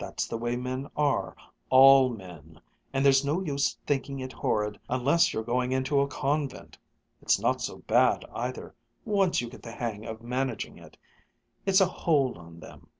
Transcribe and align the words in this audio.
That's 0.03 0.27
the 0.27 0.35
way 0.35 0.55
men 0.55 0.89
are 0.97 1.35
all 1.69 2.09
men 2.09 2.59
and 2.91 3.05
there's 3.05 3.23
no 3.23 3.39
use 3.39 3.77
thinking 3.85 4.19
it 4.19 4.33
horrid 4.33 4.79
unless 4.89 5.31
you're 5.31 5.43
going 5.43 5.71
into 5.73 5.99
a 5.99 6.07
convent. 6.07 6.75
It's 7.21 7.39
not 7.39 7.61
so 7.61 7.83
bad 7.85 8.25
either, 8.33 8.73
once 9.05 9.41
you 9.41 9.47
get 9.47 9.61
the 9.61 9.73
hang 9.73 10.07
of 10.07 10.23
managing 10.23 10.79
it 10.79 10.97
it's 11.67 11.81
a 11.81 11.85
hold 11.85 12.35
on 12.39 12.59
them. 12.61 12.87